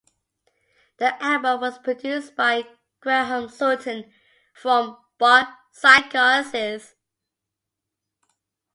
[0.97, 2.63] The album was produced by
[3.01, 4.11] Graham Sutton
[4.51, 6.95] from Bark Psychosis.